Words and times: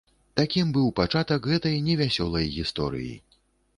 Такім 0.39 0.71
быў 0.77 0.87
пачатак 1.01 1.45
гэтай 1.51 1.77
невясёлай 1.91 2.51
гісторыі. 2.59 3.13